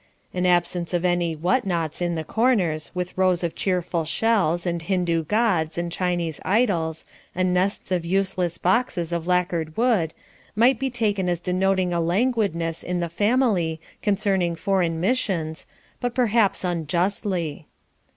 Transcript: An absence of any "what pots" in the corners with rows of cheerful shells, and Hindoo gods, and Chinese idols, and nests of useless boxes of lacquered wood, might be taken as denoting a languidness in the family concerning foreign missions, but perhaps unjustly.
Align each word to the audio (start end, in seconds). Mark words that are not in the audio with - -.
An 0.33 0.47
absence 0.47 0.95
of 0.95 1.05
any 1.05 1.35
"what 1.35 1.63
pots" 1.63 2.01
in 2.01 2.15
the 2.15 2.23
corners 2.23 2.89
with 2.95 3.15
rows 3.15 3.43
of 3.43 3.53
cheerful 3.53 4.03
shells, 4.03 4.65
and 4.65 4.81
Hindoo 4.81 5.25
gods, 5.25 5.77
and 5.77 5.91
Chinese 5.91 6.39
idols, 6.43 7.05
and 7.35 7.53
nests 7.53 7.91
of 7.91 8.03
useless 8.03 8.57
boxes 8.57 9.13
of 9.13 9.27
lacquered 9.27 9.77
wood, 9.77 10.15
might 10.55 10.79
be 10.79 10.89
taken 10.89 11.29
as 11.29 11.39
denoting 11.39 11.93
a 11.93 12.01
languidness 12.01 12.81
in 12.81 12.99
the 12.99 13.09
family 13.09 13.79
concerning 14.01 14.55
foreign 14.55 14.99
missions, 14.99 15.67
but 15.99 16.15
perhaps 16.15 16.63
unjustly. 16.63 17.67